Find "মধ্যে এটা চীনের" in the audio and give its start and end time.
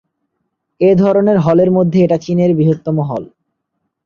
1.71-2.51